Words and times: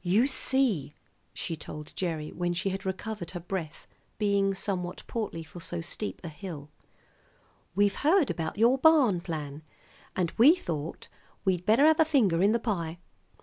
"You 0.00 0.26
see," 0.26 0.94
she 1.34 1.54
told 1.54 1.94
Gerry 1.94 2.32
when 2.32 2.54
she 2.54 2.70
had 2.70 2.86
recovered 2.86 3.32
her 3.32 3.40
breath, 3.40 3.86
being 4.16 4.54
somewhat 4.54 5.02
portly 5.06 5.42
for 5.44 5.60
so 5.60 5.82
steep 5.82 6.18
a 6.24 6.30
hill, 6.30 6.70
"we've 7.74 7.96
heard 7.96 8.30
about 8.30 8.56
your 8.56 8.78
barn 8.78 9.20
plan, 9.20 9.60
and 10.16 10.32
we 10.38 10.54
thought 10.54 11.08
we'd 11.44 11.66
better 11.66 11.84
have 11.84 12.00
a 12.00 12.06
finger 12.06 12.42
in 12.42 12.52
the 12.52 12.58
pie. 12.58 12.96